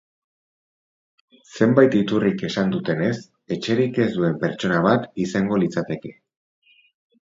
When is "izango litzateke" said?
5.29-6.21